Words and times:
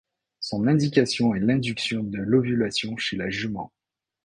Son 0.39 0.65
indication 0.65 1.35
est 1.35 1.39
l'induction 1.39 2.01
de 2.03 2.17
l'ovulation 2.17 2.97
chez 2.97 3.17
la 3.17 3.29
jument. 3.29 3.71